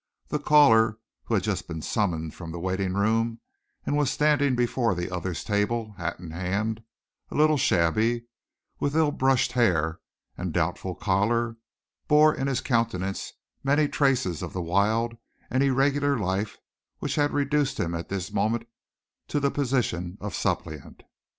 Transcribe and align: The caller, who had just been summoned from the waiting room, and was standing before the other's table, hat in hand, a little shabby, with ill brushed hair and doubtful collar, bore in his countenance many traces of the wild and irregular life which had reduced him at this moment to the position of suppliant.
The 0.29 0.39
caller, 0.39 0.97
who 1.25 1.35
had 1.35 1.43
just 1.43 1.67
been 1.67 1.83
summoned 1.83 2.33
from 2.33 2.51
the 2.51 2.59
waiting 2.59 2.95
room, 2.95 3.39
and 3.85 3.95
was 3.95 4.09
standing 4.09 4.55
before 4.55 4.95
the 4.95 5.13
other's 5.13 5.43
table, 5.43 5.91
hat 5.99 6.17
in 6.19 6.31
hand, 6.31 6.81
a 7.29 7.35
little 7.35 7.55
shabby, 7.59 8.25
with 8.79 8.95
ill 8.95 9.11
brushed 9.11 9.51
hair 9.51 9.99
and 10.35 10.51
doubtful 10.53 10.95
collar, 10.95 11.57
bore 12.07 12.33
in 12.33 12.47
his 12.47 12.61
countenance 12.61 13.33
many 13.63 13.87
traces 13.87 14.41
of 14.41 14.53
the 14.53 14.59
wild 14.63 15.17
and 15.51 15.61
irregular 15.61 16.17
life 16.17 16.57
which 16.97 17.13
had 17.13 17.29
reduced 17.31 17.79
him 17.79 17.93
at 17.93 18.09
this 18.09 18.31
moment 18.33 18.63
to 19.27 19.39
the 19.39 19.51
position 19.51 20.17
of 20.19 20.33
suppliant. 20.33 21.03